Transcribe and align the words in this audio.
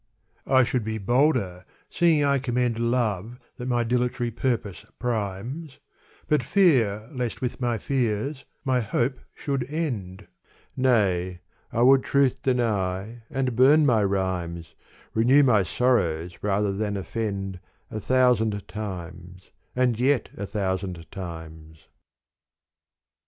I 0.47 0.63
should 0.63 0.83
be 0.83 0.97
bolder, 0.97 1.63
seeing 1.91 2.23
I 2.23 2.39
commend 2.39 2.79
Love 2.79 3.39
that 3.57 3.67
my 3.67 3.83
dilatory 3.83 4.31
purpose 4.31 4.83
primes, 4.97 5.77
But 6.27 6.41
fear 6.41 7.07
lest 7.11 7.39
with 7.39 7.61
my 7.61 7.77
fears 7.77 8.43
my 8.65 8.79
hope 8.79 9.19
should 9.35 9.63
end. 9.69 10.25
Nay 10.75 11.41
I 11.71 11.83
would 11.83 12.01
truth 12.01 12.41
deny 12.41 13.21
and 13.29 13.55
bum 13.55 13.85
my 13.85 14.03
rhymes, 14.03 14.73
Renew 15.13 15.43
my 15.43 15.61
sorrows 15.61 16.35
rather 16.41 16.71
than 16.73 16.97
offend, 16.97 17.59
A 17.91 17.99
thousand 17.99 18.67
times 18.67 19.51
and 19.75 19.99
yet 19.99 20.29
a 20.35 20.47
thousand 20.47 21.11
times. 21.11 21.89